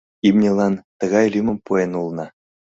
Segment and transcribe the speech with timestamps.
[0.27, 2.25] —Имньылан тыгай лӱмым пуэн улына.